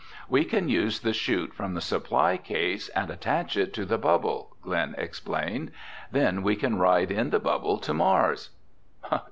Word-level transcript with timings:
"We 0.27 0.45
can 0.45 0.67
use 0.67 1.01
the 1.01 1.13
chute 1.13 1.53
from 1.53 1.75
the 1.75 1.79
supply 1.79 2.35
case 2.35 2.89
and 2.89 3.11
attach 3.11 3.55
it 3.55 3.71
to 3.75 3.85
the 3.85 3.99
bubble," 3.99 4.55
Glen 4.63 4.95
explained. 4.97 5.69
"Then 6.11 6.41
we 6.41 6.55
can 6.55 6.79
ride 6.79 7.11
in 7.11 7.29
the 7.29 7.37
bubble 7.39 7.77
to 7.77 7.93
Mars." 7.93 8.49